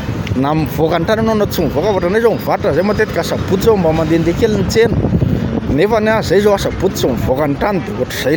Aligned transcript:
na 0.35 0.55
miokanytrany 0.55 1.31
anaoatsy 1.31 1.61
ioaaazaoiat 1.61 2.61
zay 2.75 2.83
mateaabot 2.83 3.61
zaomba 3.63 3.93
maeea 3.93 4.33
kelnseefzay 4.39 6.39
za 6.41 6.51
aatsy 6.51 7.07
iokanytrany 7.07 7.79
dhzay 7.99 8.35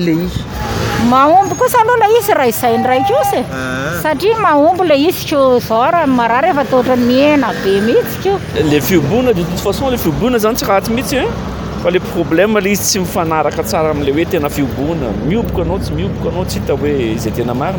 ei 8.59 8.65
le 8.71 8.81
fiobona 8.81 9.33
detote 9.33 9.63
faon 9.73 9.93
le 9.93 9.99
ioon 10.05 10.39
zany 10.39 10.55
tsy 10.57 10.67
raty 10.67 10.91
mihitsy 10.91 11.19
fa 11.83 11.91
le 11.91 11.99
problèmele 12.01 12.71
izy 12.73 12.83
tsy 12.83 12.99
mifanaraka 12.99 13.63
tsara 13.63 13.91
amle 13.95 14.13
hoe 14.17 14.25
tena 14.25 14.49
fioonmioko 14.57 15.63
anaotsyiokaao 15.63 16.45
t 16.67 16.69
oe 16.73 16.93
zay 17.23 17.33
tena 17.39 17.53
mainy 17.55 17.79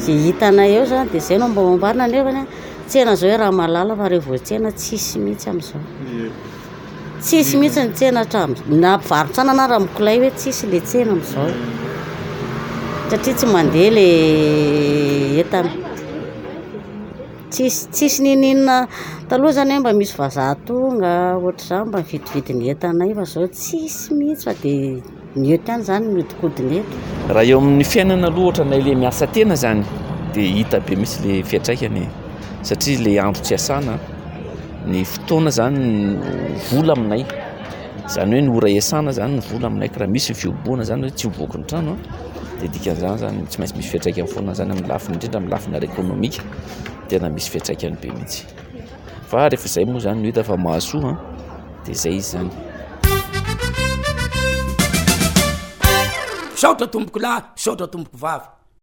z 0.00 0.06
hitanay 0.24 0.72
eo 0.76 0.84
zany 0.84 1.10
dia 1.12 1.20
zay 1.20 1.38
no 1.38 1.48
mbaambarina 1.48 2.04
anefany 2.04 2.42
tsena 2.88 3.14
zao 3.16 3.28
hoe 3.30 3.38
raha 3.38 3.52
malala 3.52 3.96
fa 3.96 4.08
reh 4.08 4.20
voatsena 4.28 4.72
tsisy 4.72 5.18
mihitsy 5.22 5.46
am'izao 5.50 5.80
tsisy 7.22 7.56
mihitsy 7.60 7.80
ny 7.84 7.92
tsenahatra 7.94 8.42
na 8.82 8.96
mpivarotsana 8.98 9.50
ana 9.52 9.66
raha 9.70 9.80
mikolay 9.84 10.18
hoe 10.20 10.30
tsisy 10.30 10.66
la 10.72 10.80
tsena 10.80 11.10
am'izao 11.12 11.48
satria 13.10 13.34
tsy 13.36 13.46
mandeha 13.54 13.88
la 13.96 14.06
entana 15.42 15.70
stsisy 17.76 18.18
nininna 18.24 18.76
taloha 19.28 19.52
zany 19.56 19.78
mba 19.80 19.92
misy 19.92 20.16
vazahatonga 20.18 21.12
ohatra 21.36 21.66
za 21.68 21.84
mba 21.84 21.98
ividividyny 22.00 22.64
entanay 22.72 23.12
fa 23.18 23.24
zao 23.24 23.46
tsisy 23.48 24.14
mihitsy 24.18 24.44
fa 24.48 24.54
di 24.62 24.74
nyet 25.36 25.68
any 25.70 25.82
zany 25.84 26.04
ntikodiny 26.14 26.82
etraha 27.30 27.44
eo 27.46 27.58
amin'ny 27.62 27.84
fiainana 27.92 28.26
aloha 28.30 28.46
ohatra 28.48 28.64
nayla 28.72 28.92
miasa 29.02 29.26
tena 29.34 29.54
zany 29.62 29.80
di 30.34 30.40
hita 30.56 30.80
be 30.86 30.94
mihitsy 30.96 31.20
la 31.28 31.44
fiatraikany 31.44 32.08
satria 32.62 32.98
la 33.04 33.22
andro 33.26 33.42
tsy 33.42 33.54
asana 33.54 33.94
ny 34.90 35.04
fotoana 35.12 35.50
zany 35.50 35.76
vola 36.72 36.92
aminay 36.96 37.22
zany 38.14 38.32
hoe 38.36 38.40
norasana 38.48 39.10
zanyn 39.18 39.40
vola 39.50 39.66
aminay 39.70 39.88
krahamisy 39.94 40.32
nyfiooana 40.34 40.84
zany 40.90 41.10
tsy 41.10 41.28
mivoknytranoytsminmisy 41.28 43.98
frafnyaylafirlmisy 44.02 46.42
yeihrhay 47.10 47.30
moa 49.86 50.00
zany 50.04 50.28
ntfamahao 50.30 51.12
di 51.86 51.94
zay 51.94 52.16
izy 52.16 52.32
zany 52.36 52.50
satra 56.60 56.86
tomboko 56.86 57.18
la 57.24 57.34
satra 57.56 57.86
tomboko 57.88 58.16
vavy 58.24 58.59